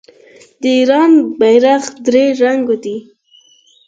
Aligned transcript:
د 0.61 0.63
ایران 0.77 1.11
بیرغ 1.39 1.83
درې 2.05 2.25
رنګه 2.41 2.75
دی. 2.83 2.97